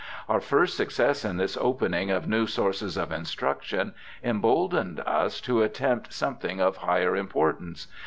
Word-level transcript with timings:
Our 0.27 0.41
first 0.41 0.75
success 0.77 1.23
in 1.23 1.37
this 1.37 1.55
opening 1.61 2.09
of 2.09 2.27
new 2.27 2.47
sources 2.47 2.97
of 2.97 3.11
instruction 3.11 3.93
emboldened 4.23 4.99
us 5.01 5.39
to 5.41 5.61
attempt 5.61 6.11
some 6.11 6.37
thing 6.37 6.59
of 6.59 6.77
higher 6.77 7.15
importance. 7.15 7.87